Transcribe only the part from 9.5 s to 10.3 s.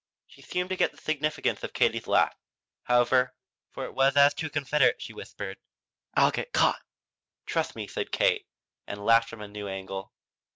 angle.